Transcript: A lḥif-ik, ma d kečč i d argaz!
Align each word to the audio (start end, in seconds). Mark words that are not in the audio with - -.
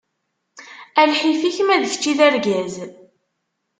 A 0.99 1.01
lḥif-ik, 1.11 1.57
ma 1.63 1.75
d 1.81 1.83
kečč 1.91 2.03
i 2.11 2.13
d 2.17 2.19
argaz! 2.27 2.75